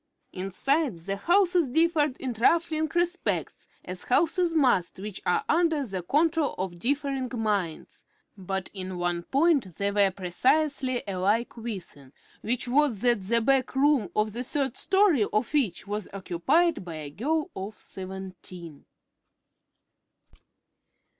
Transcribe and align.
Inside, 0.33 0.95
the 1.01 1.15
houses 1.15 1.69
differed 1.69 2.17
in 2.17 2.33
trifling 2.33 2.89
respects, 2.95 3.67
as 3.85 4.05
houses 4.05 4.51
must 4.51 4.97
which 4.97 5.21
are 5.27 5.45
under 5.47 5.85
the 5.85 6.01
control 6.01 6.55
of 6.57 6.79
differing 6.79 7.29
minds; 7.35 8.03
but 8.35 8.71
in 8.73 8.97
one 8.97 9.21
point 9.21 9.75
they 9.77 9.91
were 9.91 10.09
precisely 10.09 11.03
alike 11.07 11.55
within, 11.55 12.13
which 12.41 12.67
was, 12.67 13.01
that 13.01 13.21
the 13.21 13.41
back 13.41 13.75
room 13.75 14.09
of 14.15 14.33
the 14.33 14.43
third 14.43 14.75
story 14.75 15.25
of 15.31 15.53
each 15.53 15.85
was 15.85 16.09
occupied 16.13 16.83
by 16.83 16.95
a 16.95 17.11
girl 17.11 17.51
of 17.55 17.79
seventeen. 17.79 18.85